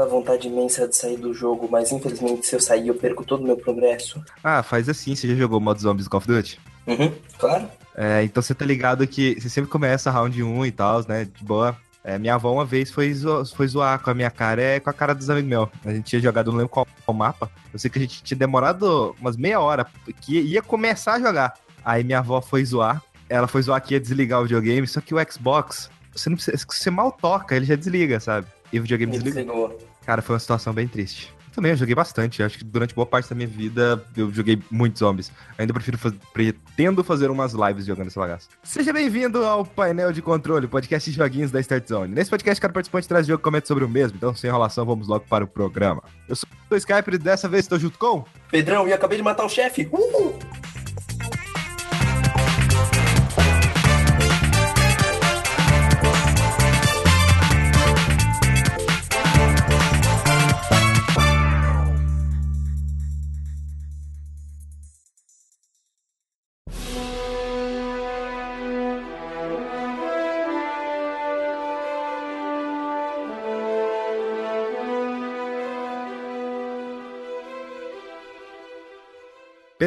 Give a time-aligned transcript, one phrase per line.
[0.00, 3.40] aquela vontade imensa de sair do jogo, mas infelizmente se eu sair eu perco todo
[3.40, 4.22] o meu progresso.
[4.42, 6.58] Ah, faz assim, você já jogou o modo zombies Call of Duty?
[6.86, 7.68] Uhum, claro.
[7.94, 11.24] É, então você tá ligado que você sempre começa round 1 e tal, né?
[11.24, 11.76] De boa.
[12.02, 14.88] É, minha avó uma vez foi, zo foi zoar com a minha cara, é com
[14.88, 15.68] a cara dos amigos meus.
[15.84, 17.50] A gente tinha jogado, não lembro qual, qual mapa.
[17.72, 19.86] Eu sei que a gente tinha demorado umas meia hora,
[20.22, 21.54] que ia começar a jogar.
[21.84, 23.02] Aí minha avó foi zoar.
[23.28, 26.56] Ela foi zoar que ia desligar o videogame, só que o Xbox, você não precisa,
[26.56, 28.46] você mal toca, ele já desliga, sabe?
[28.72, 29.36] E o videogame desliga.
[29.36, 29.89] Desligou.
[30.10, 31.32] Cara, foi uma situação bem triste.
[31.54, 32.42] Também eu joguei bastante.
[32.42, 35.30] Acho que durante boa parte da minha vida eu joguei muitos zombies.
[35.56, 36.12] Ainda prefiro faz...
[36.32, 38.48] pretendo fazer umas lives jogando esse bagaço.
[38.60, 42.12] Seja bem-vindo ao painel de controle, podcast de joguinhos da Start Zone.
[42.12, 44.16] Nesse podcast, cada participante traz jogo e comenta sobre o mesmo.
[44.16, 46.02] Então, sem enrolação, vamos logo para o programa.
[46.28, 48.24] Eu sou o Skype e dessa vez estou junto com.
[48.50, 49.88] Pedrão, e acabei de matar o chefe.
[49.92, 50.36] Uhul!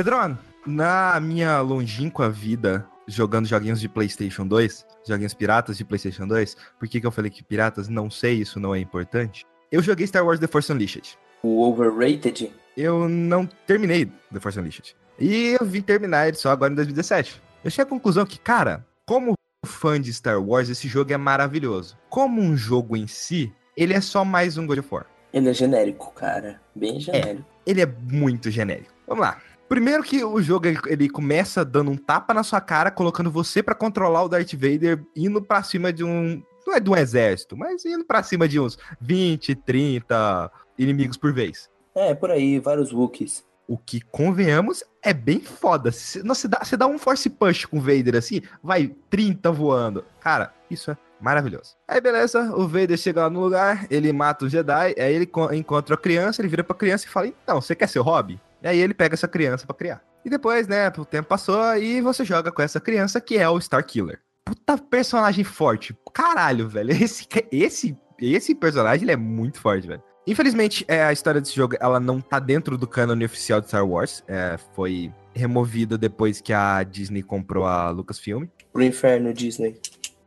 [0.04, 0.38] Pedrão,
[0.68, 6.90] na minha longínqua vida jogando joguinhos de PlayStation 2, joguinhos piratas de PlayStation 2, por
[6.90, 7.88] que, que eu falei que piratas?
[7.88, 9.46] Não sei, isso não é importante.
[9.72, 11.18] Eu joguei Star Wars The Force Unleashed.
[11.42, 12.52] O overrated?
[12.76, 14.94] Eu não terminei The Force Unleashed.
[15.18, 17.42] E eu vim terminar ele só agora em 2017.
[17.64, 21.98] Eu cheguei à conclusão que, cara, como fã de Star Wars, esse jogo é maravilhoso.
[22.10, 25.06] Como um jogo em si, ele é só mais um God of War.
[25.32, 26.62] Ele é genérico, cara.
[26.76, 27.46] Bem genérico.
[27.66, 28.92] Ele é muito genérico.
[29.08, 29.42] Vamos lá.
[29.70, 33.74] Primeiro que o jogo ele, começa dando um tapa na sua cara, colocando você pra
[33.74, 36.44] controlar o Darth Vader, indo pra cima de um.
[36.66, 41.34] Não é de um exército, mas indo pra cima de uns 20, 30 inimigos por
[41.34, 41.70] vez.
[41.96, 43.44] É, por aí, vários Wookiees.
[43.68, 45.92] O que, convenhamos, é bem foda.
[45.92, 50.04] Se, você, dá, dá um force push com o Vader assim, vai 30 voando.
[50.20, 51.76] Cara, isso é maravilhoso.
[51.88, 55.54] Aí beleza, o Vader chega lá no lugar, ele mata o Jedi, aí ele co-
[55.54, 58.40] encontra a criança, ele vira pra criança e fala: Então, você quer ser hobby?
[58.64, 60.02] E aí ele pega essa criança pra criar.
[60.24, 63.60] E depois, né, o tempo passou e você joga com essa criança que é o
[63.60, 64.22] Star Killer.
[64.46, 65.94] Puta personagem forte.
[66.14, 66.92] Caralho, velho.
[66.96, 70.02] Esse, esse, esse personagem ele é muito forte, velho.
[70.26, 73.86] Infelizmente, é, a história desse jogo ela não tá dentro do cânone oficial de Star
[73.86, 74.24] Wars.
[74.28, 79.78] É, foi removida depois que a Disney comprou a Lucasfilm, Pro inferno, Disney.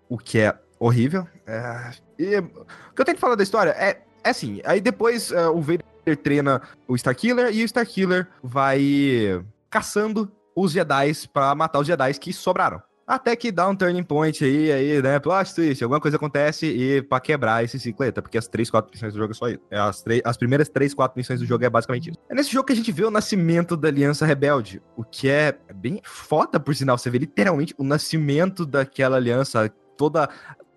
[0.08, 1.26] o que é horrível.
[1.46, 5.32] É, e o que eu tenho que falar da história é, é assim, aí depois
[5.32, 11.80] é, o Vader treina o Starkiller e o Starkiller vai caçando os Jedi pra matar
[11.80, 12.80] os Jedi que sobraram.
[13.06, 15.20] Até que dá um turning point aí, aí, né?
[15.20, 19.12] Plot twist, alguma coisa acontece e pra quebrar esse cicleta, porque as três, quatro missões
[19.12, 19.60] do jogo é só isso.
[19.70, 22.18] É, As, as primeiras três, quatro missões do jogo é basicamente isso.
[22.28, 25.56] É nesse jogo que a gente vê o nascimento da Aliança Rebelde, o que é
[25.72, 26.98] bem foda, por sinal.
[26.98, 30.28] Você vê literalmente o nascimento daquela aliança, toda.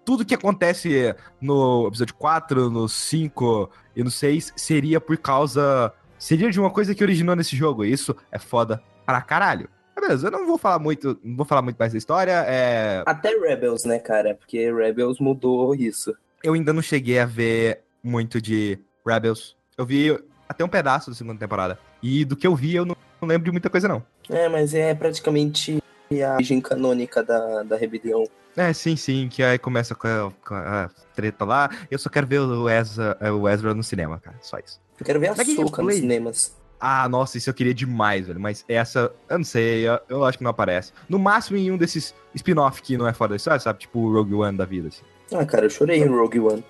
[0.06, 3.70] Tudo que acontece no episódio 4, no 5
[4.00, 5.94] e no 6 seria por causa.
[6.18, 7.84] Seria de uma coisa que originou nesse jogo.
[7.84, 9.70] E isso é foda pra caralho.
[9.96, 12.46] Mas Beleza, eu não vou falar muito, não vou falar muito mais da história.
[12.48, 14.36] É, Até Rebels, né, cara?
[14.36, 16.16] Porque Rebels mudou isso.
[16.42, 19.58] eu ainda não cheguei a ver muito de Rebels.
[19.78, 20.18] Eu vi
[20.48, 21.78] até um pedaço da segunda temporada.
[22.02, 24.02] E do que eu vi, eu não, não lembro de muita coisa, não.
[24.30, 25.84] É, mas é praticamente
[26.26, 28.24] a origem canônica da, da rebelião.
[28.58, 31.70] É, sim, sim, que aí começa com a, com a treta lá.
[31.90, 34.38] Eu só quero ver o Ezra, o Ezra no cinema, cara.
[34.42, 34.82] Só isso.
[35.00, 36.60] Eu quero ver a Soca nos cinemas.
[36.80, 38.40] Ah, nossa, isso eu queria demais, velho.
[38.40, 40.94] Mas essa, eu não sei, eu, eu acho que não aparece.
[41.10, 43.80] No máximo em um desses spin-off que não é fora da história, sabe?
[43.80, 45.04] Tipo o Rogue One da vida, assim.
[45.34, 46.64] Ah, cara, eu chorei em Rogue One.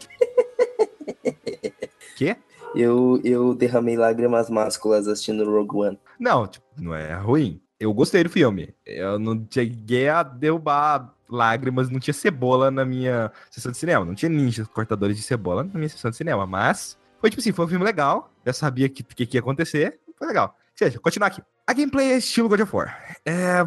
[2.18, 2.36] Quê?
[2.76, 6.00] Eu, eu derramei lágrimas másculas assistindo Rogue One.
[6.20, 7.62] Não, tipo, não é ruim.
[7.80, 8.74] Eu gostei do filme.
[8.86, 14.04] Eu não cheguei a derrubar lágrimas, não tinha cebola na minha sessão de cinema.
[14.04, 16.46] Não tinha ninjas cortadores de cebola na minha sessão de cinema.
[16.46, 18.34] Mas, foi tipo assim, foi um filme legal.
[18.46, 20.00] Já sabia o que, que, que ia acontecer.
[20.18, 20.56] Foi legal.
[20.58, 21.42] Ou seja, continuar aqui.
[21.66, 23.16] A gameplay é estilo God of War.
[23.26, 23.66] É.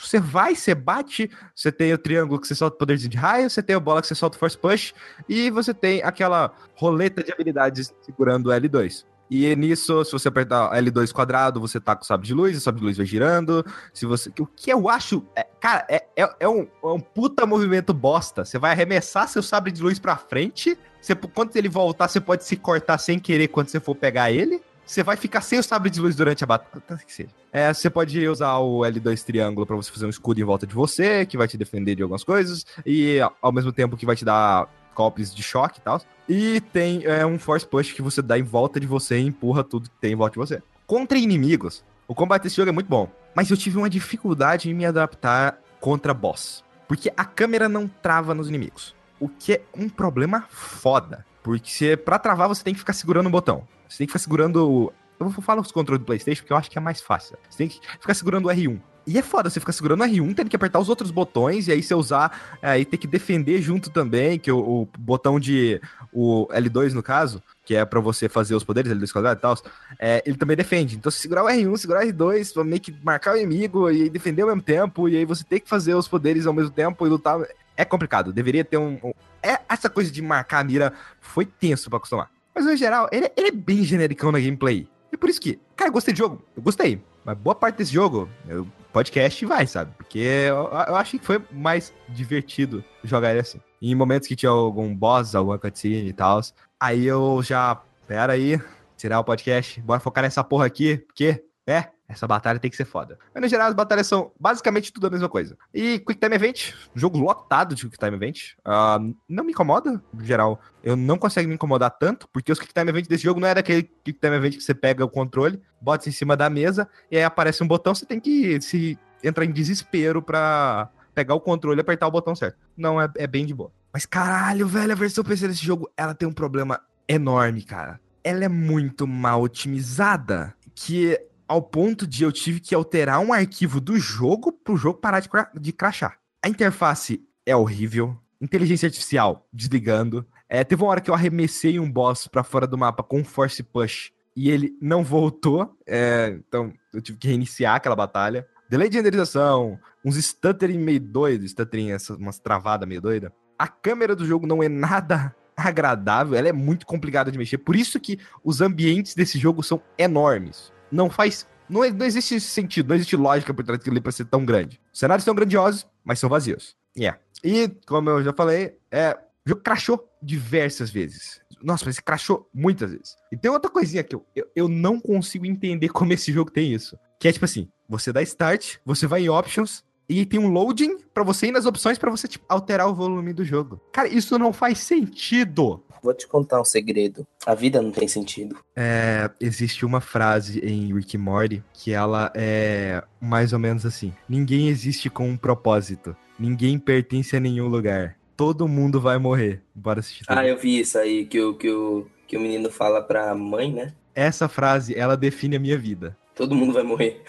[0.00, 3.50] Você vai, você bate, você tem o triângulo que você solta o poderzinho de raio,
[3.50, 4.94] você tem a bola que você solta o force push,
[5.28, 9.04] e você tem aquela roleta de habilidades segurando o L2.
[9.30, 12.60] E nisso, se você apertar L2 quadrado, você tá com o sabre de luz, o
[12.60, 13.64] sabre de luz vai girando.
[13.92, 17.44] Se você, o que eu acho, é- cara, é, é, é um, é um puta
[17.44, 18.44] movimento bosta.
[18.44, 20.78] Você vai arremessar seu sabre de luz pra frente.
[21.00, 24.60] Você, quando ele voltar, você pode se cortar sem querer quando você for pegar ele.
[24.84, 26.98] Você vai ficar sem o sabre de luz durante a batalha.
[27.06, 27.28] Que seja.
[27.52, 30.74] É, você pode usar o L2 triângulo pra você fazer um escudo em volta de
[30.74, 32.64] você, que vai te defender de algumas coisas.
[32.86, 34.66] E ao mesmo tempo que vai te dar
[34.98, 36.02] golpes de choque e tal.
[36.28, 39.62] E tem é, um Force Push que você dá em volta de você e empurra
[39.62, 40.62] tudo que tem em volta de você.
[40.86, 43.08] Contra inimigos, o combate desse jogo é muito bom.
[43.34, 46.64] Mas eu tive uma dificuldade em me adaptar contra boss.
[46.88, 48.94] Porque a câmera não trava nos inimigos.
[49.20, 51.24] O que é um problema foda.
[51.42, 53.66] Porque pra travar você tem que ficar segurando o botão.
[53.88, 54.92] Você tem que ficar segurando.
[55.20, 57.38] Eu vou falar os controles do PlayStation porque eu acho que é mais fácil.
[57.48, 58.80] Você tem que ficar segurando o R1.
[59.08, 61.72] E é foda, você fica segurando o R1, tendo que apertar os outros botões, e
[61.72, 65.80] aí você usar, aí tem que defender junto também, que o, o botão de.
[66.12, 69.56] O L2, no caso, que é para você fazer os poderes, L2 quadrado e tal,
[69.98, 70.94] é, ele também defende.
[70.94, 74.10] Então, se segurar o R1, segurar o R2, pra meio que marcar o inimigo e
[74.10, 77.06] defender ao mesmo tempo, e aí você tem que fazer os poderes ao mesmo tempo
[77.06, 77.40] e lutar.
[77.78, 78.30] É complicado.
[78.30, 78.98] Deveria ter um.
[79.02, 82.30] um é, essa coisa de marcar a mira foi tenso para acostumar.
[82.54, 84.86] Mas no geral, ele, ele é bem genericão na gameplay.
[85.10, 86.42] E por isso que, cara, eu gostei do jogo.
[86.54, 87.00] Eu gostei.
[87.24, 88.66] Mas boa parte desse jogo, eu
[88.98, 89.92] podcast vai, sabe?
[89.96, 90.56] Porque eu,
[90.88, 93.60] eu achei que foi mais divertido jogar ele assim.
[93.80, 96.40] em momentos que tinha algum boss, alguma cutscene e tal,
[96.80, 98.60] aí eu já, pera aí,
[98.96, 102.86] tirar o podcast, bora focar nessa porra aqui, porque, é, essa batalha tem que ser
[102.86, 103.18] foda.
[103.34, 105.58] Mas, no geral, as batalhas são basicamente tudo a mesma coisa.
[105.74, 108.54] E Quick Time Event, jogo lotado de Quick Time Event.
[108.60, 110.58] Uh, não me incomoda, no geral.
[110.82, 113.54] Eu não consigo me incomodar tanto, porque os Quick Time Event desse jogo não é
[113.54, 117.18] daquele Quick Time Event que você pega o controle, bota em cima da mesa, e
[117.18, 121.78] aí aparece um botão, você tem que se entrar em desespero pra pegar o controle
[121.78, 122.56] e apertar o botão certo.
[122.76, 123.70] Não, é, é bem de boa.
[123.92, 128.00] Mas caralho, velho, a versão PC desse jogo, ela tem um problema enorme, cara.
[128.24, 133.80] Ela é muito mal otimizada, que ao ponto de eu tive que alterar um arquivo
[133.80, 135.28] do jogo pro jogo parar de,
[135.58, 136.18] de crachar.
[136.44, 140.26] A interface é horrível, inteligência artificial desligando.
[140.48, 143.62] É, teve uma hora que eu arremessei um boss para fora do mapa com force
[143.62, 148.46] push e ele não voltou, é, então eu tive que reiniciar aquela batalha.
[148.70, 153.32] Delay de renderização, uns stuttering meio doido, stuttering, essas, umas travadas meio doida.
[153.58, 157.58] A câmera do jogo não é nada agradável, ela é muito complicada de mexer.
[157.58, 161.46] Por isso que os ambientes desse jogo são enormes não faz.
[161.68, 164.80] Não, não existe sentido, não existe lógica por trás daquilo para ser tão grande.
[164.92, 166.76] Os cenários são grandiosos, mas são vazios.
[166.96, 167.18] Yeah.
[167.44, 171.40] E, como eu já falei, é, o jogo crashou diversas vezes.
[171.62, 173.16] Nossa, mas crashou muitas vezes.
[173.32, 176.72] E tem outra coisinha que eu, eu, eu não consigo entender como esse jogo tem
[176.72, 176.98] isso.
[177.20, 180.98] Que é tipo assim: você dá start, você vai em options, e tem um loading
[181.12, 183.80] para você ir nas opções para você tipo, alterar o volume do jogo.
[183.92, 185.84] Cara, isso não faz sentido.
[186.02, 187.26] Vou te contar um segredo.
[187.46, 188.56] A vida não tem sentido.
[188.76, 194.12] É, existe uma frase em Rick and Morty que ela é mais ou menos assim:
[194.28, 196.16] Ninguém existe com um propósito.
[196.38, 198.16] Ninguém pertence a nenhum lugar.
[198.36, 199.62] Todo mundo vai morrer.
[199.74, 200.24] Bora assistir.
[200.28, 203.72] Ah, eu vi isso aí que o, que, o, que o menino fala pra mãe,
[203.72, 203.92] né?
[204.14, 206.16] Essa frase, ela define a minha vida.
[206.36, 207.20] Todo mundo vai morrer.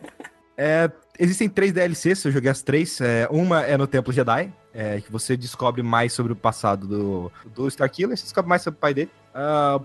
[0.56, 3.00] é, existem três DLCs, eu joguei as três.
[3.00, 7.32] É, uma é no Templo Jedi, é, que você descobre mais sobre o passado do,
[7.54, 9.10] do Starkiller, você descobre mais sobre o pai dele.
[9.34, 9.84] Uh,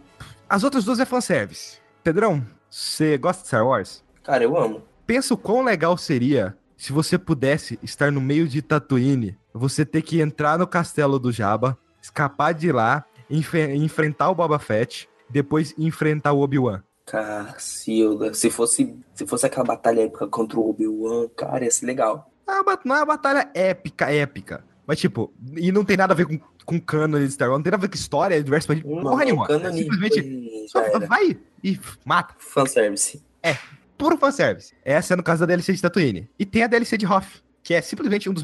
[0.49, 1.79] as outras duas é fanservice.
[2.03, 4.03] Pedrão, você gosta de Star Wars?
[4.23, 4.81] Cara, eu amo.
[5.05, 10.01] Pensa o quão legal seria se você pudesse estar no meio de Tatooine, você ter
[10.01, 15.73] que entrar no castelo do Jabba, escapar de lá, enf enfrentar o Boba Fett, depois
[15.77, 16.83] enfrentar o Obi-Wan.
[17.05, 22.29] Cacilda, se fosse, se fosse aquela batalha épica contra o Obi-Wan, cara, ia ser legal.
[22.83, 24.63] Não é uma batalha épica, épica.
[24.87, 27.63] Mas, tipo, e não tem nada a ver com, com canon de Star Wars, não
[27.63, 29.47] tem nada a ver com história, diverso, mas porra nenhuma.
[29.49, 32.35] É simplesmente só vai e mata.
[32.37, 33.23] Fanservice.
[33.41, 33.57] É,
[33.97, 34.73] puro fanservice.
[34.83, 36.29] Essa é no caso da DLC de Tatooine.
[36.37, 38.43] E tem a DLC de Hoth, que é simplesmente um dos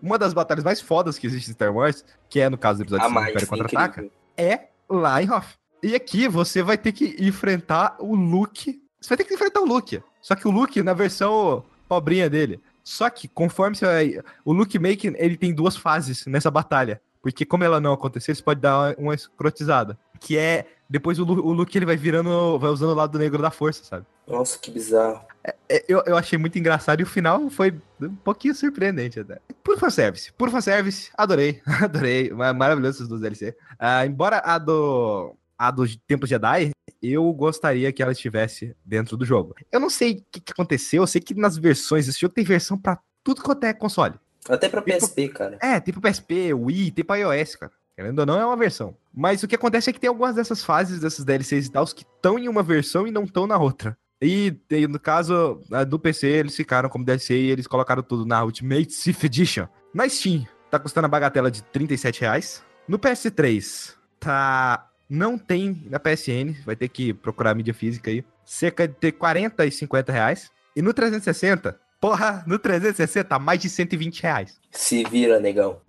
[0.00, 2.82] uma das batalhas mais fodas que existe em Star Wars, que é no caso do
[2.82, 5.58] episódio 5 do Império Contra-Ataca, é lá em Hoth.
[5.82, 8.80] E aqui você vai ter que enfrentar o Luke.
[9.00, 10.00] Você vai ter que enfrentar o Luke.
[10.20, 12.60] Só que o Luke na versão pobrinha dele.
[12.82, 14.20] Só que, conforme você vai...
[14.44, 17.00] O Luke Making, ele tem duas fases nessa batalha.
[17.22, 19.96] Porque como ela não acontecer, você pode dar uma escrotizada.
[20.18, 23.50] Que é, depois o, o Luke ele vai virando, vai usando o lado negro da
[23.50, 24.04] força, sabe?
[24.26, 25.24] Nossa, que bizarro.
[25.44, 29.40] É, é, eu, eu achei muito engraçado e o final foi um pouquinho surpreendente até.
[29.62, 32.30] Por fanservice, por fanservice, adorei, adorei.
[32.30, 33.56] Maravilhoso esses dois DLC.
[33.72, 39.24] Uh, embora a do a do Tempo Jedi, eu gostaria que ela estivesse dentro do
[39.24, 39.54] jogo.
[39.70, 42.42] Eu não sei o que, que aconteceu, eu sei que nas versões desse jogo tem
[42.42, 44.16] versão para tudo quanto é console.
[44.48, 45.58] Até pra PSP, tipo, cara.
[45.62, 47.72] É, tem pro PSP, Wii, tem pra iOS, cara.
[47.94, 48.96] Querendo ou não, é uma versão.
[49.14, 52.02] Mas o que acontece é que tem algumas dessas fases, dessas DLCs e tal, que
[52.02, 53.96] estão em uma versão e não estão na outra.
[54.20, 54.56] E
[54.88, 59.22] no caso do PC, eles ficaram como DLC e eles colocaram tudo na Ultimate Sith
[59.24, 59.68] Edition.
[59.94, 62.64] Na Steam, tá custando a bagatela de 37 reais.
[62.88, 68.24] No PS3, tá não tem na PSN, vai ter que procurar mídia física aí.
[68.46, 70.50] Cerca de 40 e 50 reais.
[70.74, 74.58] E no 360, porra, no 360 mais de 120 reais.
[74.70, 75.80] Se vira, negão.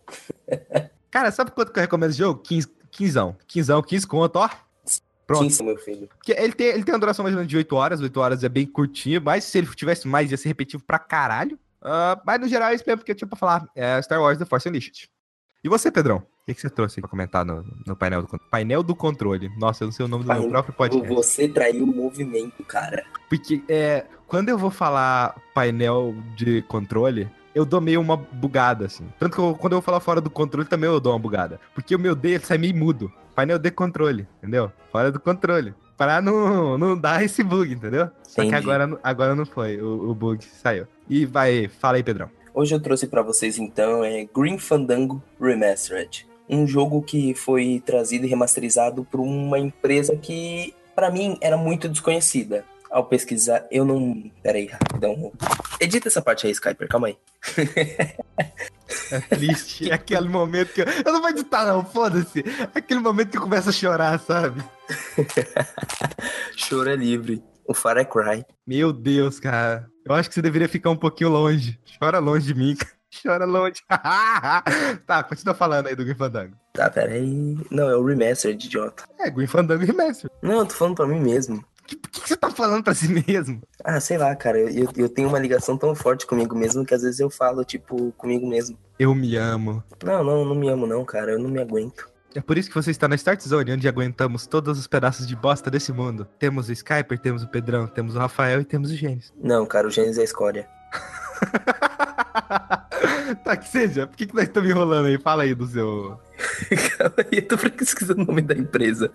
[1.09, 2.41] Cara, sabe quanto que eu recomendo esse jogo?
[2.41, 4.49] 15, 15, 15, 15 conto, ó.
[5.25, 5.43] Pronto.
[5.43, 6.09] 15, meu filho.
[6.17, 8.43] Porque ele tem, ele tem uma duração mais ou menos de 8 horas, 8 horas
[8.43, 11.57] é bem curtinho, mas se ele tivesse mais, ia ser repetitivo pra caralho.
[11.81, 13.69] Uh, mas no geral é isso mesmo que eu tinha pra falar.
[13.73, 15.09] É Star Wars The Force Unleashed.
[15.63, 16.25] E você, Pedrão?
[16.43, 19.49] O que, que você trouxe pra comentar no, no painel, do, painel do controle?
[19.57, 21.07] Nossa, eu não sei o nome do Painel- meu próprio podcast.
[21.15, 23.01] Você traiu o movimento, cara.
[23.29, 29.07] Porque é, quando eu vou falar painel de controle, eu dou meio uma bugada, assim.
[29.17, 31.61] Tanto que eu- quando eu vou falar fora do controle, também eu dou uma bugada.
[31.73, 33.09] Porque o meu D sai meio mudo.
[33.33, 34.69] Painel de controle, entendeu?
[34.91, 35.73] Fora do controle.
[35.97, 38.09] Pra não, não dar esse bug, entendeu?
[38.21, 38.55] Só que Entendi.
[38.55, 39.81] agora, não- agora não foi.
[39.81, 40.87] O, o bug saiu.
[41.09, 42.29] E vai, fala aí, Pedrão.
[42.53, 48.25] Hoje eu trouxe pra vocês então é Green Fandango Remastered, um jogo que foi trazido
[48.25, 52.65] e remasterizado por uma empresa que pra mim era muito desconhecida.
[52.89, 54.31] Ao pesquisar, eu não.
[54.43, 55.31] Pera aí, rapidão.
[55.79, 57.17] Edita essa parte aí, Skyper, calma aí.
[59.11, 59.89] É triste.
[59.89, 60.85] é aquele momento que eu.
[60.85, 62.43] Eu não vou editar, não, foda-se.
[62.45, 64.63] É aquele momento que eu começo a chorar, sabe?
[66.55, 67.43] Choro é livre.
[67.67, 68.45] O Far Cry.
[68.67, 69.87] Meu Deus, cara.
[70.05, 71.79] Eu acho que você deveria ficar um pouquinho longe.
[71.97, 72.93] Chora longe de mim, cara.
[73.21, 73.81] Chora longe.
[75.05, 76.55] tá, continua falando aí do Green Fandango.
[76.73, 77.57] Tá, pera aí.
[77.69, 79.03] Não, é o Remastered, idiota.
[79.19, 80.29] É, Green Fandango Remaster.
[80.41, 81.63] Não, eu tô falando pra mim mesmo.
[81.85, 83.61] Que- Por que, que você tá falando pra si mesmo?
[83.83, 84.57] Ah, sei lá, cara.
[84.59, 87.63] Eu, eu, eu tenho uma ligação tão forte comigo mesmo que às vezes eu falo,
[87.63, 88.77] tipo, comigo mesmo.
[88.97, 89.83] Eu me amo.
[90.03, 91.31] Não, não, não me amo, não, cara.
[91.33, 92.11] Eu não me aguento.
[92.35, 95.35] É por isso que você está na Start Zone, onde aguentamos todos os pedaços de
[95.35, 96.25] bosta desse mundo.
[96.39, 99.31] Temos o Skyper, temos o Pedrão, temos o Rafael e temos o Gênesis.
[99.39, 100.67] Não, cara, o Gênesis é a escória.
[103.43, 104.07] tá, que seja.
[104.07, 105.17] Por que, que nós estamos enrolando aí?
[105.19, 106.19] Fala aí do seu.
[106.97, 109.11] Calma aí, eu tô pesquisando o nome da empresa.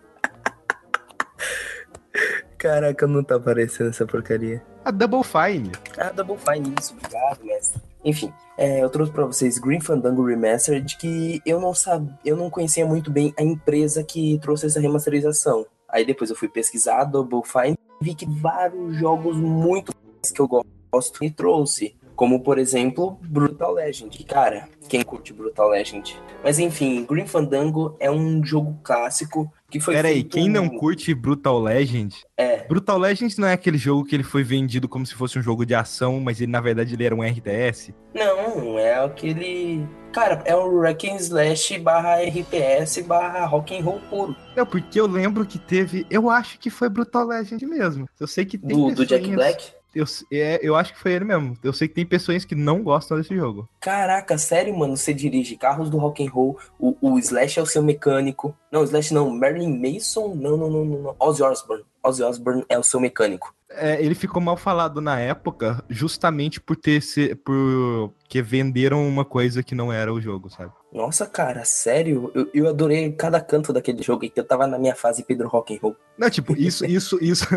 [2.56, 4.62] Caraca, não tá aparecendo essa porcaria.
[4.84, 5.72] A Double Fine.
[5.96, 7.80] Ah, Double Fine, isso, obrigado, mestre.
[8.04, 12.50] Enfim, é, eu trouxe pra vocês Green Fandango Remastered, que eu não sabia, eu não
[12.50, 15.66] conhecia muito bem a empresa que trouxe essa remasterização.
[15.88, 19.92] Aí depois eu fui pesquisar Double Fine e vi que vários jogos muito
[20.34, 21.94] que eu gosto e trouxe.
[22.18, 24.25] Como, por exemplo, Brutal Legend.
[24.25, 26.20] Cara, quem curte Brutal Legend?
[26.42, 30.68] Mas enfim, Green Fandango é um jogo clássico que foi Pera aí, feito- quem não
[30.68, 32.16] curte Brutal Legend?
[32.37, 35.42] É, Brutal Legend não é aquele jogo que ele foi vendido como se fosse um
[35.42, 37.94] jogo de ação, mas ele na verdade ele era um RTS?
[38.12, 39.87] Não, é aquele.
[40.12, 44.34] Cara, é um Wreck and Slash barra RPS barra rock and roll puro.
[44.56, 46.04] Não, porque eu lembro que teve.
[46.10, 48.08] Eu acho que foi Brutal Legend mesmo.
[48.18, 49.77] Eu sei que tem Do, do Jack Black.
[49.95, 51.57] Eu, é, eu acho que foi ele mesmo.
[51.62, 53.68] Eu sei que tem pessoas que não gostam desse jogo.
[53.80, 57.66] Caraca, sério, mano, você dirige carros do rock and roll, o, o Slash é o
[57.66, 58.57] seu mecânico.
[58.71, 60.35] Não, Slash não, Marilyn Mason?
[60.35, 61.16] Não, não, não, não.
[61.18, 61.85] Ozzy Osbourne.
[62.02, 63.54] Ozzy Osbourne é o seu mecânico.
[63.71, 69.25] É, ele ficou mal falado na época, justamente por ter se, por que venderam uma
[69.25, 70.73] coisa que não era o jogo, sabe?
[70.92, 72.30] Nossa, cara, sério?
[72.35, 75.75] Eu, eu adorei cada canto daquele jogo, que eu tava na minha fase Pedro Rock
[75.75, 75.97] and Roll.
[76.16, 77.47] Não, tipo, isso, isso, isso.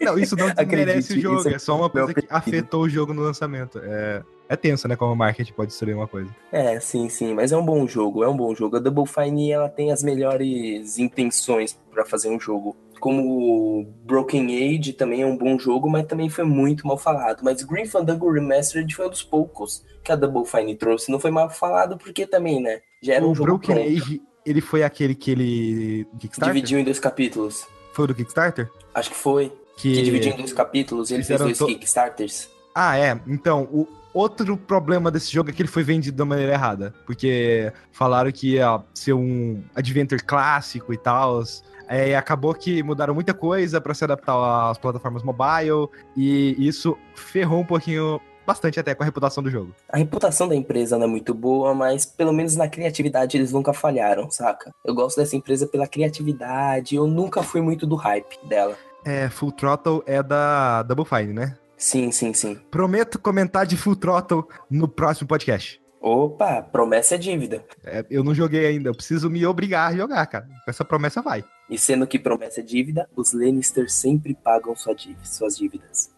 [0.00, 2.36] não, isso não desmerece o jogo, é é só uma coisa que preferido.
[2.36, 3.80] afetou o jogo no lançamento.
[3.82, 4.96] É, é tenso, né?
[4.96, 6.30] Como o marketing pode destruir uma coisa.
[6.52, 8.76] É, sim, sim, mas é um bom jogo, é um bom jogo.
[8.76, 12.76] A Double Fine, ela tem as melhores intenções pra fazer um jogo.
[13.04, 17.42] Como Broken Age também é um bom jogo, mas também foi muito mal falado.
[17.42, 21.12] Mas Green Fandango Remastered foi um dos poucos que a Double Fine trouxe.
[21.12, 22.80] Não foi mal falado porque também, né?
[23.02, 23.90] Já era um o jogo Broken pronto.
[23.90, 26.06] Age, ele foi aquele que ele.
[26.18, 26.54] Kickstarter?
[26.54, 27.66] Dividiu em dois capítulos.
[27.92, 28.70] Foi do Kickstarter?
[28.94, 29.52] Acho que foi.
[29.76, 29.96] Que...
[29.96, 32.48] Que dividiu em dois capítulos ele fez dois to- Kickstarters.
[32.74, 33.20] Ah, é.
[33.26, 36.94] Então, o outro problema desse jogo é que ele foi vendido da maneira errada.
[37.04, 41.42] Porque falaram que ia ser um adventure clássico e tal.
[41.88, 45.88] É, acabou que mudaram muita coisa pra se adaptar às plataformas mobile.
[46.16, 49.74] E isso ferrou um pouquinho, bastante até, com a reputação do jogo.
[49.88, 53.72] A reputação da empresa não é muito boa, mas pelo menos na criatividade eles nunca
[53.72, 54.72] falharam, saca?
[54.84, 58.76] Eu gosto dessa empresa pela criatividade, eu nunca fui muito do hype dela.
[59.04, 61.56] É, Full Throttle é da Double Fine, né?
[61.76, 62.58] Sim, sim, sim.
[62.70, 65.80] Prometo comentar de Full Throttle no próximo podcast.
[66.00, 67.64] Opa, promessa é dívida.
[67.82, 70.46] É, eu não joguei ainda, eu preciso me obrigar a jogar, cara.
[70.46, 71.42] Com essa promessa vai.
[71.68, 76.10] E sendo que promessa é dívida, os Lannister sempre pagam sua dívida- suas dívidas.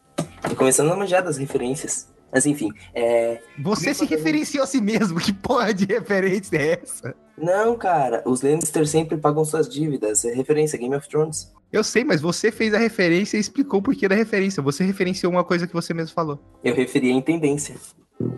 [0.49, 2.09] Tô começando a manjar das referências.
[2.33, 3.41] Mas enfim, é.
[3.63, 7.15] Você se referenciou a si mesmo, que porra de referência é essa?
[7.39, 10.25] Não, cara, os Lannister sempre pagam suas dívidas.
[10.25, 11.53] É referência, Game of Thrones.
[11.73, 14.63] Eu sei, mas você fez a referência e explicou o porquê da referência.
[14.63, 16.41] Você referenciou uma coisa que você mesmo falou.
[16.65, 17.77] Eu referi em tendência.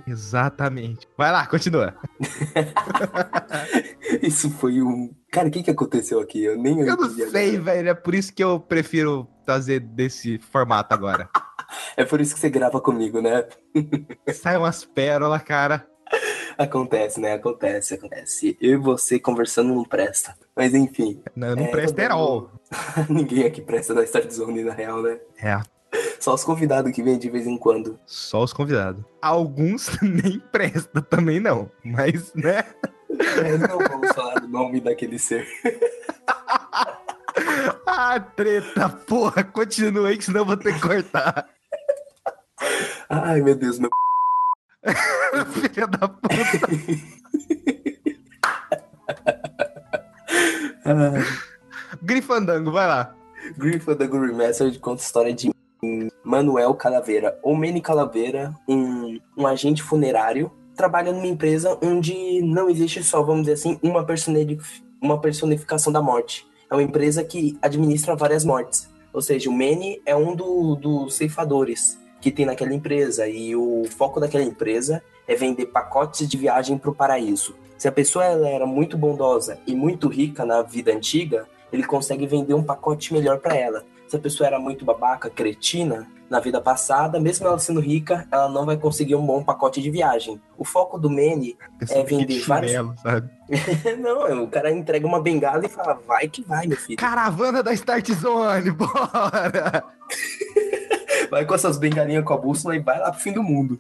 [0.07, 1.07] Exatamente.
[1.17, 1.95] Vai lá, continua.
[4.23, 5.15] Isso foi um.
[5.31, 6.45] Cara, o que, que aconteceu aqui?
[6.45, 7.63] Eu nem Eu não sei, agora.
[7.63, 7.89] velho.
[7.91, 11.29] É por isso que eu prefiro fazer desse formato agora.
[11.99, 13.45] É por isso que você grava comigo, né?
[14.33, 15.87] Sai umas pérolas, cara.
[16.57, 17.35] Acontece, né?
[17.35, 18.57] Acontece, acontece.
[18.59, 20.35] Eu e você conversando não presta.
[20.57, 21.21] Mas enfim.
[21.37, 22.51] Não, não É, presta all.
[23.11, 25.19] Ninguém aqui presta da Start Zone, na real, né?
[25.43, 25.61] É,
[26.21, 27.99] Só os convidados que vêm de vez em quando.
[28.07, 29.05] só os convidados.
[29.23, 31.71] Alguns nem presta também não.
[31.85, 32.65] Mas, né?
[33.11, 35.49] É, não vamos falar do nome daquele ser.
[37.87, 39.43] Ah, treta, porra.
[39.43, 41.49] Continua aí que senão eu vou ter que cortar.
[43.09, 43.89] Ai, meu Deus, meu.
[45.53, 46.29] Filha da puta.
[50.85, 51.25] Ai.
[52.03, 53.15] Grifandango, vai lá.
[53.57, 55.51] Good Remastered conta história de
[56.25, 63.03] Manuel Calaveira, ou Manny Calaveira, um, um agente funerário, trabalha numa empresa onde não existe
[63.03, 64.05] só, vamos dizer assim, uma,
[65.01, 66.47] uma personificação da morte.
[66.71, 68.89] É uma empresa que administra várias mortes.
[69.13, 73.85] Ou seja, o Manny é um do- dos ceifadores que tem naquela empresa, e o
[73.97, 77.55] foco daquela empresa é vender pacotes de viagem para o paraíso.
[77.79, 82.27] Se a pessoa ela era muito bondosa e muito rica na vida antiga, ele consegue
[82.27, 83.85] vender um pacote melhor para ela.
[84.09, 88.49] Se a pessoa era muito babaca, cretina, na vida passada, mesmo ela sendo rica, ela
[88.49, 90.41] não vai conseguir um bom pacote de viagem.
[90.57, 93.31] O foco do Manny Esse vender de vários- chinelo, sabe?
[94.01, 96.99] não, o cara entrega uma bengala e fala, vai que vai, meu filho.
[96.99, 99.85] Caravana da Start Zone, bora!
[101.31, 103.79] Vai com essas bengalinhas com a bússola e vai lá pro fim do mundo.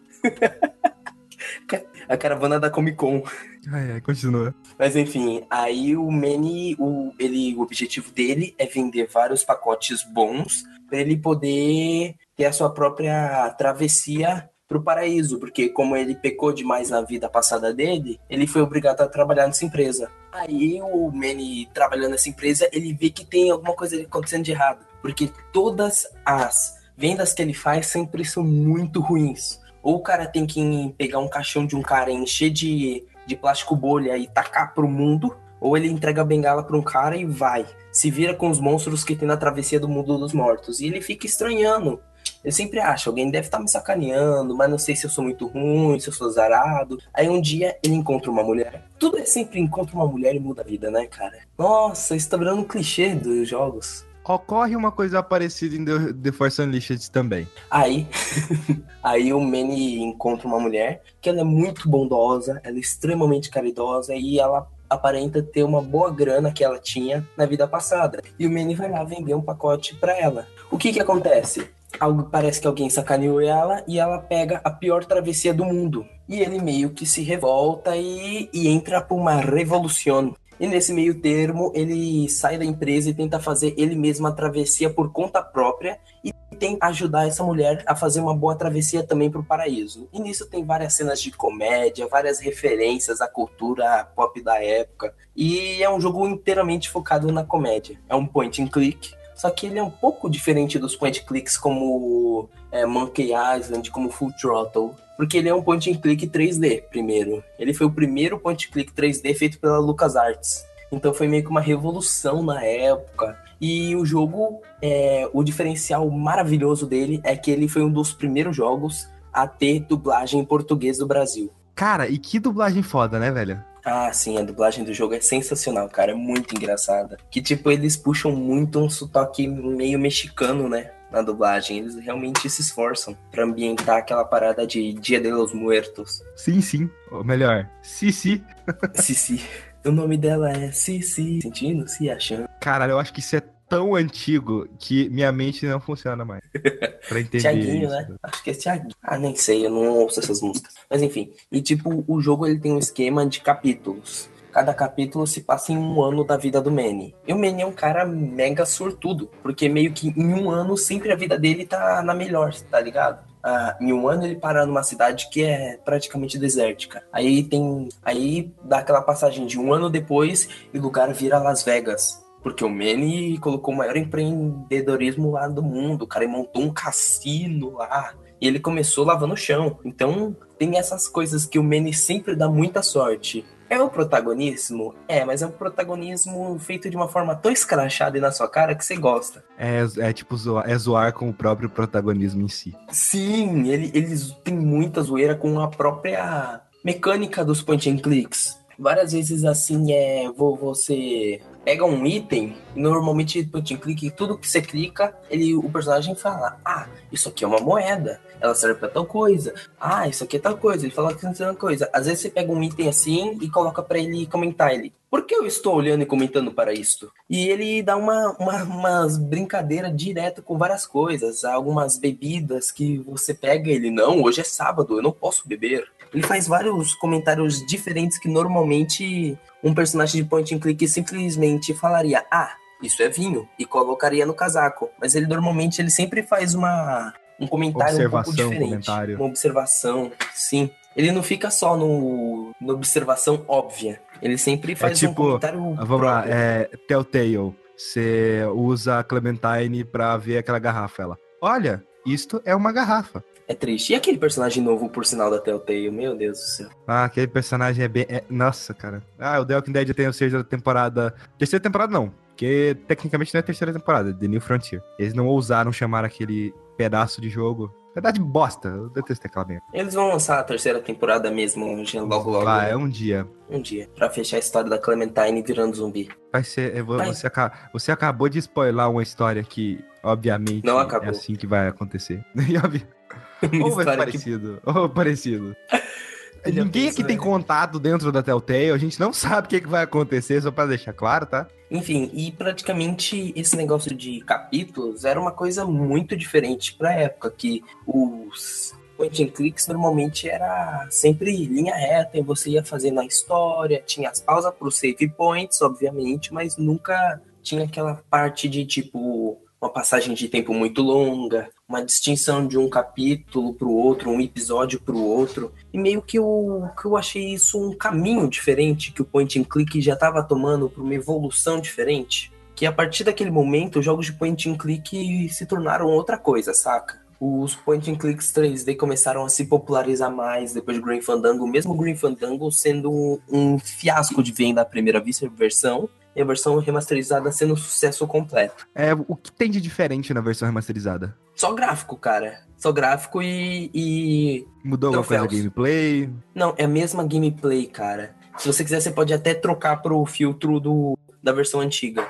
[2.08, 3.22] A caravana da Comic Con.
[3.70, 4.54] Ai, ai, continua.
[4.78, 10.64] Mas enfim, aí o Manny, o, ele, o objetivo dele é vender vários pacotes bons
[10.88, 16.90] para ele poder ter a sua própria travessia pro paraíso, porque como ele pecou demais
[16.90, 20.10] na vida passada dele, ele foi obrigado a trabalhar nessa empresa.
[20.30, 24.86] Aí o Manny trabalhando nessa empresa, ele vê que tem alguma coisa acontecendo de errado,
[25.00, 29.58] porque todas as vendas que ele faz sempre são muito ruins.
[29.88, 33.74] Ou o cara tem que pegar um caixão de um cara encher de de plástico
[33.74, 37.64] bolha e tacar pro mundo, ou ele entrega a bengala pra um cara e vai.
[37.90, 40.80] Se vira com os monstros que tem na travessia do mundo dos mortos.
[40.80, 42.00] E ele fica estranhando.
[42.44, 45.46] Eu sempre acho, alguém deve estar me sacaneando, mas não sei se eu sou muito
[45.46, 46.98] ruim, se eu sou zarado.
[47.14, 48.84] Aí um dia ele encontra uma mulher.
[48.98, 51.38] Tudo é sempre encontra uma mulher e muda a vida, né, cara?
[51.56, 54.06] Nossa, isso tá virando um clichê dos jogos.
[54.28, 57.48] Ocorre uma coisa parecida em The, Force Unleashed também.
[57.70, 58.06] Aí,
[59.02, 64.14] aí o Manny encontra uma mulher que ela é muito bondosa, ela é extremamente caridosa
[64.14, 68.22] e ela aparenta ter uma boa grana que ela tinha na vida passada.
[68.38, 70.46] E o Manny vai lá vender um pacote pra ela.
[70.70, 71.70] O que que acontece?
[71.98, 76.06] Algo parece que alguém sacaneou ela e ela pega a pior travessia do mundo.
[76.28, 80.34] E ele meio que se revolta e, e entra por uma revolução.
[80.60, 84.90] E nesse meio termo, ele sai da empresa e tenta fazer ele mesmo a travessia
[84.90, 89.40] por conta própria e tenta ajudar essa mulher a fazer uma boa travessia também para
[89.40, 90.08] o paraíso.
[90.12, 95.14] E nisso tem várias cenas de comédia, várias referências à cultura pop da época.
[95.36, 97.98] E é um jogo inteiramente focado na comédia.
[98.08, 101.56] É um point and click, só que ele é um pouco diferente dos point clicks
[101.56, 104.96] como é, Monkey Island, como Full Throttle.
[105.16, 107.42] Porque ele é um point and click 3D, primeiro.
[107.56, 110.64] Ele foi o primeiro point click 3D feito pela LucasArts.
[110.90, 113.38] Então foi meio que uma revolução na época.
[113.60, 118.56] E o jogo, é, o diferencial maravilhoso dele é que ele foi um dos primeiros
[118.56, 121.48] jogos a ter dublagem em português do Brasil.
[121.76, 123.62] Cara, e que dublagem foda, né, velho?
[123.90, 126.12] Ah, sim, a dublagem do jogo é sensacional, cara.
[126.12, 127.16] É muito engraçada.
[127.30, 130.90] Que, tipo, eles puxam muito um sotaque meio mexicano, né?
[131.10, 131.78] Na dublagem.
[131.78, 136.22] Eles realmente se esforçam pra ambientar aquela parada de Dia de los Muertos.
[136.36, 136.90] Sim, sim.
[137.10, 138.44] Ou melhor, Cici.
[138.92, 139.42] Cici.
[139.86, 141.40] O nome dela é Cici.
[141.40, 142.46] Sentindo, se achando.
[142.60, 146.42] Caralho, eu acho que isso é tão antigo que minha mente não funciona mais.
[147.08, 147.90] Pra entender Tiaguinho, isso.
[147.90, 148.16] né?
[148.22, 148.94] Acho que é Tiaguinho.
[149.02, 150.74] Ah, nem sei, eu não ouço essas músicas.
[150.90, 151.32] Mas enfim.
[151.50, 154.28] E, tipo, o jogo ele tem um esquema de capítulos.
[154.52, 157.14] Cada capítulo se passa em um ano da vida do Manny.
[157.26, 161.12] E o Manny é um cara mega sortudo, porque meio que em um ano sempre
[161.12, 163.28] a vida dele tá na melhor, tá ligado?
[163.42, 167.04] Ah, em um ano ele para numa cidade que é praticamente desértica.
[167.12, 167.88] Aí tem.
[168.02, 172.22] Aí dá aquela passagem de um ano depois e o lugar vira Las Vegas.
[172.42, 176.02] Porque o Manny colocou o maior empreendedorismo lá do mundo.
[176.02, 178.14] O cara montou um cassino lá.
[178.40, 179.78] E ele começou lavando o chão.
[179.84, 183.44] Então tem essas coisas que o Manny sempre dá muita sorte.
[183.70, 184.94] É o protagonismo?
[185.06, 188.74] É, mas é um protagonismo feito de uma forma tão escrachada e na sua cara
[188.74, 189.44] que você gosta.
[189.58, 192.74] É, é tipo zoar, é zoar com o próprio protagonismo em si.
[192.90, 198.58] Sim, ele, eles têm muita zoeira com a própria mecânica dos point and clicks.
[198.78, 200.30] Várias vezes assim é.
[200.30, 201.40] Vou, você.
[201.68, 206.58] Pega um item, normalmente point and click, tudo que você clica, ele, o personagem fala:
[206.64, 209.52] Ah, isso aqui é uma moeda, ela serve pra tal coisa.
[209.78, 211.90] Ah, isso aqui é tal coisa, ele fala que é tal coisa.
[211.92, 214.94] Às vezes você pega um item assim e coloca para ele comentar ele.
[215.10, 217.12] Por que eu estou olhando e comentando para isto?
[217.28, 223.34] E ele dá uma, uma umas brincadeiras direto com várias coisas, algumas bebidas que você
[223.34, 225.86] pega ele, não, hoje é sábado, eu não posso beber.
[226.12, 232.24] Ele faz vários comentários diferentes que normalmente um personagem de point and click simplesmente falaria:
[232.30, 234.90] "Ah, isso é vinho" e colocaria no casaco.
[235.00, 239.16] Mas ele normalmente ele sempre faz uma um comentário um pouco diferente, comentário.
[239.16, 240.70] uma observação, sim.
[240.96, 244.00] Ele não fica só no, no observação óbvia.
[244.20, 245.60] Ele sempre faz é tipo, um comentário.
[245.60, 246.04] Vamos próprio.
[246.04, 247.54] lá, é Telltale.
[247.76, 251.04] Você usa a Clementine pra ver aquela garrafa.
[251.04, 253.22] Ela, olha, isto é uma garrafa.
[253.46, 253.92] É triste.
[253.92, 255.90] E aquele personagem novo, por sinal, da Telltale?
[255.90, 256.68] Meu Deus do céu.
[256.86, 258.06] Ah, aquele personagem é bem.
[258.08, 258.22] É...
[258.28, 259.02] Nossa, cara.
[259.18, 261.14] Ah, o The Walking Dead tem a terceira temporada.
[261.38, 262.12] Terceira temporada não.
[262.28, 264.82] Porque tecnicamente não é terceira temporada, The New Frontier.
[264.98, 267.74] Eles não ousaram chamar aquele pedaço de jogo.
[267.98, 269.64] Verdade bosta, eu detesto aquela merda.
[269.72, 271.66] Eles vão lançar a terceira temporada mesmo
[272.06, 272.44] logo logo.
[272.44, 272.72] Vai, né?
[272.72, 273.26] é um dia.
[273.50, 273.90] Um dia.
[273.96, 276.08] Pra fechar a história da Clementine virando zumbi.
[276.32, 276.80] Vai ser.
[276.84, 277.28] Vou, você,
[277.72, 281.08] você, acabou de spoiler uma história que, obviamente, não acabou.
[281.08, 282.24] é assim que vai acontecer.
[283.64, 284.60] Ou é parecido.
[284.64, 284.78] Que...
[284.78, 285.56] Ou parecido.
[286.46, 289.82] Ninguém aqui tem contato dentro da Telltale, a gente não sabe o que, que vai
[289.82, 291.48] acontecer, só pra deixar claro, tá?
[291.70, 297.62] Enfim, e praticamente esse negócio de capítulos era uma coisa muito diferente pra época, que
[297.86, 303.82] os point and clicks normalmente era sempre linha reta e você ia fazendo a história,
[303.86, 309.70] tinha as pausas pro save points, obviamente, mas nunca tinha aquela parte de tipo uma
[309.70, 314.80] passagem de tempo muito longa, uma distinção de um capítulo para o outro, um episódio
[314.80, 315.52] para o outro.
[315.70, 319.44] E meio que eu, que eu achei isso um caminho diferente que o point and
[319.44, 322.32] click já estava tomando para uma evolução diferente.
[322.54, 326.54] Que a partir daquele momento, os jogos de point and click se tornaram outra coisa,
[326.54, 327.06] saca?
[327.20, 331.76] Os point and clicks 3D começaram a se popularizar mais depois de Green Fandango, mesmo
[331.76, 335.02] Green Fandango sendo um fiasco de venda à primeira
[335.36, 338.66] versão, e a versão remasterizada sendo um sucesso completo.
[338.74, 341.16] É, o que tem de diferente na versão remasterizada?
[341.34, 342.40] Só gráfico, cara.
[342.56, 343.70] Só gráfico e.
[343.72, 344.46] e...
[344.64, 346.10] Mudou alguma coisa da gameplay?
[346.34, 348.16] Não, é a mesma gameplay, cara.
[348.36, 352.04] Se você quiser, você pode até trocar pro filtro do, da versão antiga.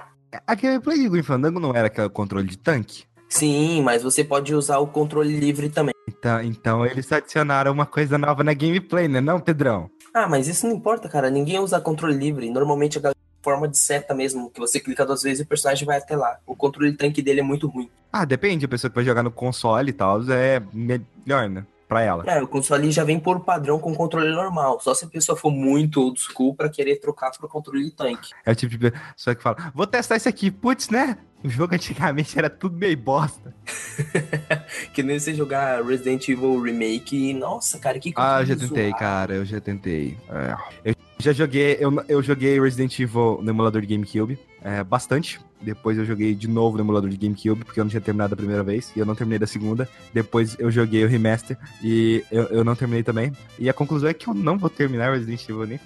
[0.46, 3.04] A gameplay de Green Fandango não era aquele controle de tanque?
[3.28, 5.94] Sim, mas você pode usar o controle livre também.
[6.08, 9.90] Então, então eles adicionaram uma coisa nova na gameplay, né, não, Pedrão?
[10.14, 11.30] Ah, mas isso não importa, cara.
[11.30, 12.50] Ninguém usa controle livre.
[12.50, 15.86] Normalmente a galera forma de seta mesmo, que você clica duas vezes e o personagem
[15.86, 16.38] vai até lá.
[16.46, 17.90] O controle tanque dele é muito ruim.
[18.12, 21.64] Ah, depende, a pessoa que vai jogar no console e tal, é melhor, né?
[21.86, 22.22] Pra ela.
[22.26, 24.78] É, o console já vem por padrão com controle normal.
[24.78, 28.30] Só se a pessoa for muito old school pra querer trocar pro controle tanque.
[28.44, 31.16] É o tipo de pessoa que fala, vou testar isso aqui, putz, né?
[31.42, 33.54] O jogo antigamente era tudo meio bosta.
[34.92, 38.92] que nem você jogar Resident Evil Remake e, nossa, cara, que Ah, eu já tentei,
[38.92, 40.18] cara, eu já tentei.
[40.28, 40.90] É.
[40.90, 45.40] Eu já joguei, eu, eu joguei Resident Evil no emulador de GameCube, é, bastante.
[45.60, 48.36] Depois eu joguei de novo no emulador de GameCube, porque eu não tinha terminado a
[48.36, 49.88] primeira vez, e eu não terminei da segunda.
[50.14, 53.32] Depois eu joguei o remaster, e eu, eu não terminei também.
[53.58, 55.80] E a conclusão é que eu não vou terminar Resident Evil nem.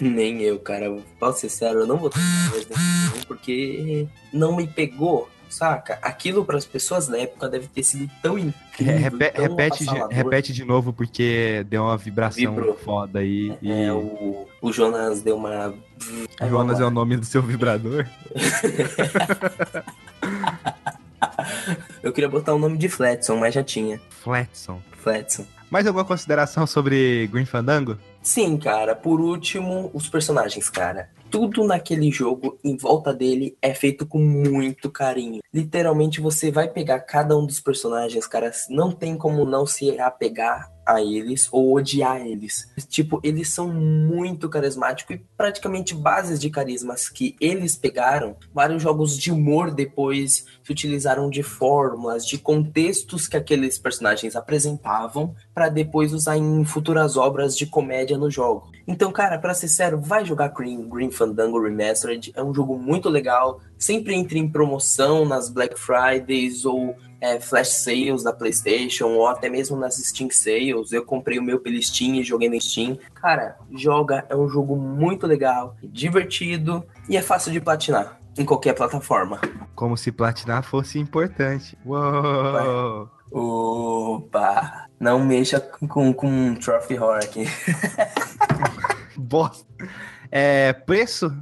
[0.00, 0.94] Nem eu, cara.
[1.18, 5.98] Posso ser sério, eu não vou terminar Resident Evil, porque não me pegou saca?
[6.02, 8.94] Aquilo para as pessoas da época deve ter sido tão incrível.
[8.94, 12.74] É, repete, tão repete, de, repete de novo, porque deu uma vibração Vibrou.
[12.76, 13.56] foda aí.
[13.62, 13.72] E...
[13.72, 15.74] É, o, o Jonas deu uma.
[16.48, 18.06] Jonas é o nome do seu vibrador?
[22.02, 24.00] Eu queria botar o nome de Fletson, mas já tinha.
[24.10, 24.80] Fletson.
[25.02, 25.44] Fletson.
[25.70, 27.98] Mais alguma consideração sobre Green Fandango?
[28.22, 28.94] Sim, cara.
[28.94, 34.90] Por último, os personagens, cara tudo naquele jogo em volta dele é feito com muito
[34.90, 35.40] carinho.
[35.52, 40.70] Literalmente você vai pegar cada um dos personagens, cara, não tem como não se apegar
[40.86, 42.70] a eles ou odiar eles.
[42.88, 48.36] Tipo, eles são muito carismáticos e praticamente bases de carismas que eles pegaram.
[48.54, 55.34] Vários jogos de humor depois se utilizaram de fórmulas, de contextos que aqueles personagens apresentavam
[55.52, 58.70] para depois usar em futuras obras de comédia no jogo.
[58.86, 62.32] Então, cara, para ser sério, vai jogar Green, Green Fandango Remastered.
[62.36, 63.60] É um jogo muito legal.
[63.76, 69.48] Sempre entra em promoção nas Black Fridays ou é, flash sales da PlayStation ou até
[69.48, 70.92] mesmo nas Steam sales.
[70.92, 72.98] Eu comprei o meu pelo Steam e joguei no Steam.
[73.14, 78.74] Cara, joga, é um jogo muito legal, divertido e é fácil de platinar em qualquer
[78.74, 79.40] plataforma.
[79.74, 81.76] Como se platinar fosse importante.
[81.84, 83.08] Uou!
[83.30, 84.86] Opa!
[85.00, 87.44] Não mexa com, com Trophy Horror aqui.
[89.16, 89.66] Bosta.
[90.30, 91.34] É, preço?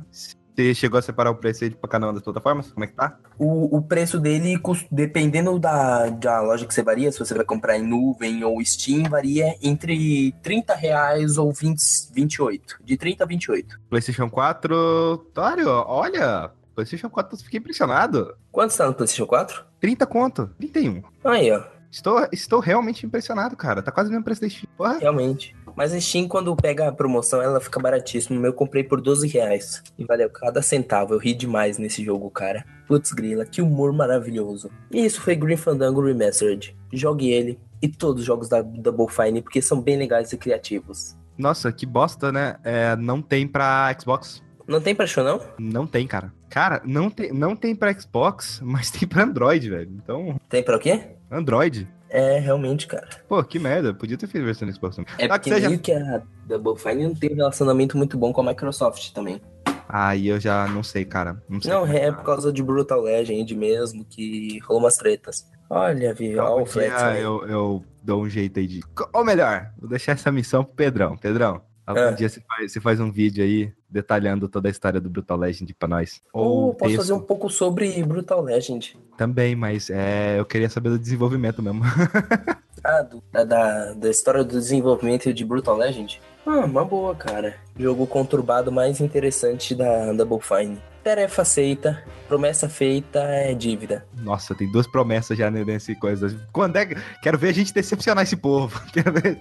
[0.55, 2.71] Você chegou a separar o preço aí pra cada uma das plataformas?
[2.71, 3.19] Como é que tá?
[3.39, 4.57] O, o preço dele,
[4.91, 9.09] dependendo da, da loja que você varia, se você vai comprar em nuvem ou Steam,
[9.11, 11.81] varia entre 30 reais ou 20,
[12.13, 12.77] 28.
[12.85, 13.81] De 30 a 28.
[13.91, 15.27] PlayStation 4.
[15.35, 16.51] Dário, olha.
[16.75, 18.37] PlayStation 4, eu fiquei impressionado.
[18.53, 19.65] Quanto está no PlayStation 4?
[19.81, 20.51] 30 conto.
[20.59, 21.03] 31.
[21.25, 21.65] Aí, ó.
[21.91, 23.83] Estou, estou realmente impressionado, cara.
[23.83, 24.69] Tá quase no mesmo preço da Steam.
[24.77, 24.99] Porra.
[24.99, 25.55] Realmente.
[25.77, 28.47] Mas a Steam, quando pega a promoção, ela fica baratíssima.
[28.47, 29.83] Eu comprei por 12 reais.
[29.99, 31.15] E valeu cada centavo.
[31.15, 32.65] Eu ri demais nesse jogo, cara.
[32.87, 34.71] Putz, grila, que humor maravilhoso.
[34.91, 36.77] E isso foi Green Fandango Remastered.
[36.93, 41.17] Jogue ele e todos os jogos da Double Fine, porque são bem legais e criativos.
[41.37, 42.57] Nossa, que bosta, né?
[42.63, 44.43] É, não tem pra Xbox.
[44.67, 45.41] Não tem pra show, não?
[45.59, 46.33] Não tem, cara.
[46.49, 49.91] Cara, não tem, não tem pra Xbox, mas tem pra Android, velho.
[50.03, 51.01] Então, Tem pra o quê?
[51.31, 51.89] Android.
[52.15, 53.09] É, realmente, cara.
[53.29, 53.93] Pô, que merda.
[53.93, 55.13] Podia ter feito versão Xbox também.
[55.19, 58.17] É Tá, que porque seja- meio que a Double Fine não tem um relacionamento muito
[58.17, 59.43] bom com a Microsoft também.
[59.89, 61.43] Aí eu já não sei, cara.
[61.49, 61.73] Não sei.
[61.73, 65.45] Não, é por causa de Brutal Legend mesmo, que rolou umas tretas.
[65.69, 67.21] Olha, viu, olha o Flex aí.
[67.23, 68.81] eu, eu dou um jeito aí de.
[69.13, 71.17] Ou melhor, vou deixar essa missão pro Pedrão.
[71.17, 72.13] Pedrão, algum É.
[72.13, 75.73] dia você faz, você faz um vídeo aí detalhando toda a história do Brutal Legend
[75.75, 76.21] pra nós.
[76.33, 78.99] Ou posso texto fazer um pouco sobre Brutal Legend.
[79.17, 81.83] também, mas é, eu queria saber do desenvolvimento mesmo.
[82.87, 86.21] Ah, do- da, da, da história do desenvolvimento de Brutal Legend?
[86.45, 87.55] Ah, uma boa, cara.
[87.79, 90.79] Jogo conturbado mais interessante da Double Fine.
[91.05, 94.07] Tarefa aceita, promessa feita é dívida.
[94.17, 96.35] Nossa, tem duas promessas já nesse coisa.
[96.51, 96.97] Quando é que.
[97.21, 98.81] Quero ver a gente decepcionar esse povo.
[98.91, 99.39] Quero ver.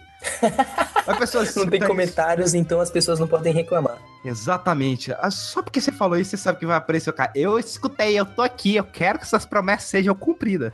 [1.08, 3.98] As pessoas Não tem comentários, então as pessoas não podem reclamar.
[4.26, 5.14] Exatamente.
[5.14, 7.32] Ah, Só porque você falou isso, você sabe que vai aparecer o cara.
[7.34, 10.74] Eu escutei, eu tô aqui, eu quero que essas promessas sejam cumpridas.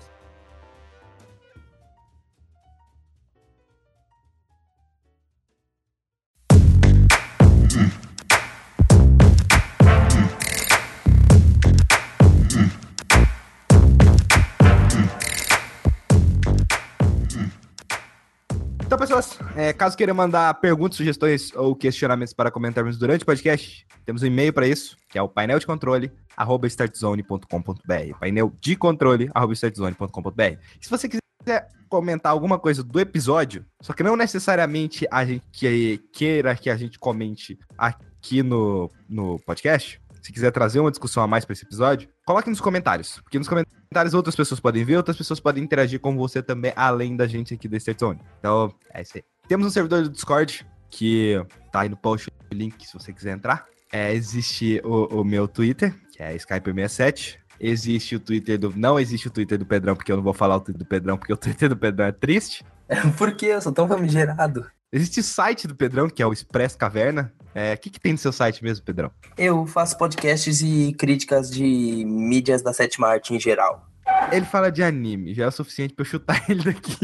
[19.60, 24.26] É, caso queiram mandar perguntas, sugestões ou questionamentos para comentarmos durante o podcast, temos um
[24.28, 28.18] e-mail para isso, que é o painel de controle, arroba startzone.com.br.
[28.20, 30.58] Painel de controle, arroba startzone.com.br.
[30.80, 36.00] Se você quiser comentar alguma coisa do episódio, só que não necessariamente a gente que-
[36.14, 41.28] queira que a gente comente aqui no, no podcast, se quiser trazer uma discussão a
[41.28, 45.18] mais para esse episódio, coloque nos comentários, porque nos comentários outras pessoas podem ver, outras
[45.18, 48.20] pessoas podem interagir com você também, além da gente aqui da Start Zone.
[48.40, 49.24] Então, é isso aí.
[49.50, 53.36] Temos um servidor do Discord, que tá aí no post o link se você quiser
[53.36, 53.66] entrar.
[53.92, 57.38] É, existe o, o meu Twitter, que é Skype67.
[57.60, 58.72] Existe o Twitter do.
[58.76, 61.18] Não existe o Twitter do Pedrão, porque eu não vou falar o Twitter do Pedrão,
[61.18, 62.64] porque o Twitter do Pedrão é triste.
[63.18, 64.70] Por que eu sou tão famigerado?
[64.94, 67.34] Existe o site do Pedrão, que é o Express Caverna.
[67.56, 69.10] É, O que, que tem no seu site mesmo, Pedrão?
[69.36, 73.88] Eu faço podcasts e críticas de mídias da sétima arte em geral.
[74.32, 77.00] Ele fala de anime, já é o suficiente pra eu chutar ele daqui.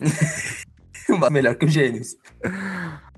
[1.30, 2.16] Melhor que o Gênios.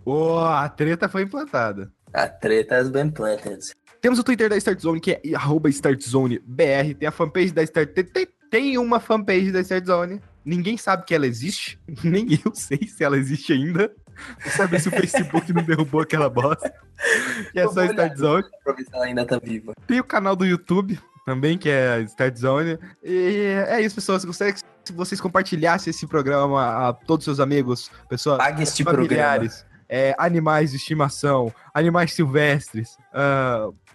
[0.05, 1.92] Ô, a treta foi implantada.
[2.12, 3.72] A treta has been planted.
[4.01, 6.94] Temos o Twitter da Start Zone, que é arroba StartZoneBR.
[6.94, 7.90] Tem a fanpage da Start...
[7.92, 10.20] Tem, tem, uma fanpage da Start Zone.
[10.44, 11.81] Ninguém sabe que ela existe.
[12.05, 13.92] Nem eu sei se ela existe ainda.
[14.40, 16.72] Pra saber se o Facebook não derrubou aquela bosta.
[17.53, 17.90] Que é só vou olhar.
[17.90, 18.44] Start Zone.
[18.64, 19.75] Pra ver se ela ainda tá viva.
[19.87, 22.79] Tem o canal do YouTube também, que é Start Zone.
[23.03, 24.25] E é isso, pessoas.
[24.25, 28.85] Gostaria que se vocês compartilhassem esse programa a todos os seus amigos, pessoas Pague este
[28.85, 32.97] familiares, é, animais de estimação, animais silvestres,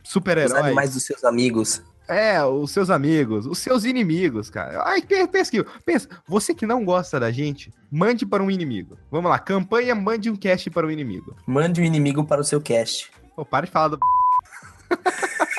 [0.04, 0.54] Os super-heróis.
[0.54, 1.82] animais dos seus amigos.
[2.08, 4.84] É, os seus amigos, os seus inimigos, cara.
[4.86, 8.98] Ai, pe- pensa aqui, pensa, você que não gosta da gente, mande para um inimigo.
[9.10, 11.34] Vamos lá, campanha, mande um cast para o inimigo.
[11.48, 13.10] Mande o inimigo para o seu cast.
[13.34, 14.00] Pô, para de falar do.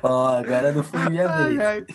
[0.04, 1.60] Ó, agora não foi minha vez.
[1.60, 1.86] ai.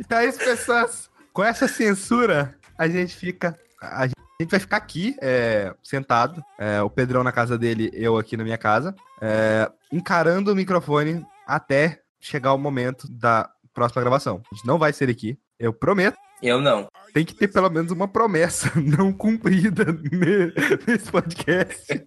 [0.00, 1.10] então é isso, pessoas.
[1.32, 3.58] Com essa censura, a gente fica.
[3.80, 6.42] A gente vai ficar aqui, é, sentado.
[6.58, 11.24] é, o Pedrão na casa dele, eu aqui na minha casa, é, encarando o microfone
[11.46, 14.40] até chegar o momento da próxima gravação.
[14.50, 16.16] A gente não vai ser aqui, eu prometo.
[16.40, 16.88] Eu não.
[17.14, 20.52] Tem que ter pelo menos uma promessa não cumprida ne-
[20.86, 21.86] nesse podcast.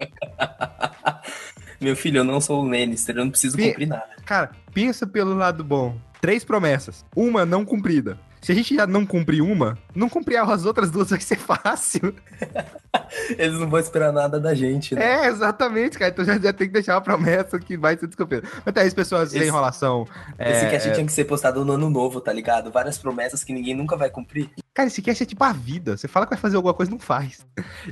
[1.80, 4.10] Meu filho, eu não sou o Lannister, eu não preciso cumprir nada.
[4.26, 5.98] Cara, pensa pelo lado bom.
[6.22, 7.06] Três promessas.
[7.16, 8.18] Uma não cumprida.
[8.46, 12.14] Se a gente já não cumprir uma, não cumprir as outras duas vai ser fácil.
[13.40, 15.26] Eles não vão esperar nada da gente, né?
[15.26, 16.12] É, exatamente, cara.
[16.12, 18.48] Então já, já tem que deixar a promessa que vai ser descoberto.
[18.64, 20.08] Até isso, pessoas, sem enrolação.
[20.38, 20.92] Esse é, cast é...
[20.92, 22.72] tinha que ser postado no ano novo, tá ligado?
[22.72, 24.52] Várias promessas que ninguém nunca vai cumprir.
[24.76, 25.98] Cara, esse cast é tipo a vida.
[25.98, 27.44] Você fala que vai fazer alguma coisa, não faz.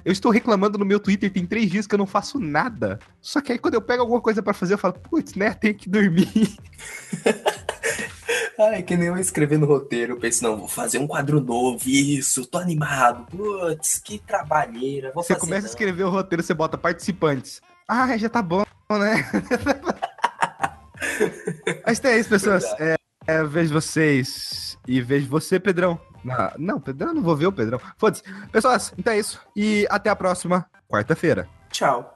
[0.05, 2.99] Eu estou reclamando no meu Twitter, tem três dias que eu não faço nada.
[3.19, 5.73] Só que aí quando eu pego alguma coisa para fazer, eu falo, putz, né, tenho
[5.73, 6.29] que dormir.
[8.59, 10.13] Ai, que nem eu escrever no roteiro.
[10.13, 13.25] Eu penso, não, vou fazer um quadro novo, isso, tô animado.
[13.25, 15.11] Putz, que trabalheira.
[15.13, 15.67] Vou você começa não.
[15.67, 17.61] a escrever o roteiro, você bota participantes.
[17.87, 19.29] Ah, já tá bom, né?
[21.85, 22.63] Mas é isso, pessoas.
[22.79, 22.95] É,
[23.27, 25.99] é, vejo vocês e vejo você, Pedrão.
[26.23, 26.53] Na...
[26.57, 27.79] Não, Pedrão, não vou ver o Pedrão.
[27.97, 28.23] Foda-se.
[28.51, 29.41] Pessoas, então é isso.
[29.55, 31.47] E até a próxima quarta-feira.
[31.69, 32.12] Tchau.